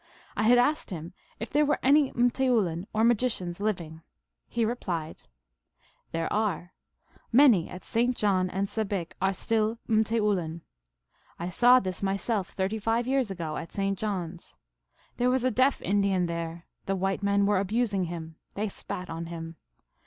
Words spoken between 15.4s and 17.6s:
a deaf Indian there. The white men were